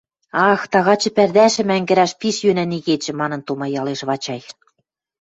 «Ах, 0.49 0.61
тагачы 0.71 1.09
пӓрдӓшӹм 1.15 1.69
ӓнгӹрӓш 1.77 2.11
пиш 2.19 2.37
йӧнӓн 2.45 2.71
игечӹ»,— 2.77 3.11
манын 3.19 3.41
тумаялеш 3.47 4.01
Вачай. 4.07 4.41